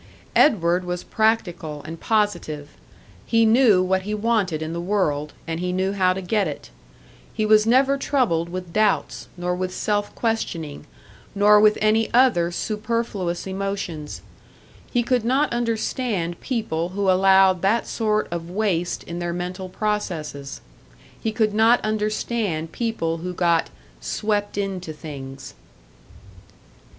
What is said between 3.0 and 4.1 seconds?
he knew what